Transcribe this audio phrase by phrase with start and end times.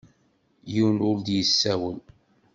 [0.71, 1.97] Yiwen ur d-yessawel.